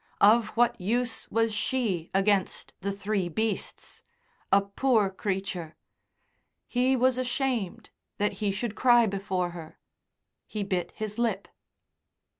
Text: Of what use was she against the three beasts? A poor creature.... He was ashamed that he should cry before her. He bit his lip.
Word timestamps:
Of 0.19 0.47
what 0.57 0.81
use 0.81 1.29
was 1.29 1.53
she 1.53 2.09
against 2.11 2.73
the 2.81 2.91
three 2.91 3.29
beasts? 3.29 4.01
A 4.51 4.59
poor 4.59 5.11
creature.... 5.11 5.75
He 6.67 6.95
was 6.95 7.19
ashamed 7.19 7.91
that 8.17 8.31
he 8.41 8.51
should 8.51 8.73
cry 8.73 9.05
before 9.05 9.51
her. 9.51 9.77
He 10.47 10.63
bit 10.63 10.91
his 10.95 11.19
lip. 11.19 11.47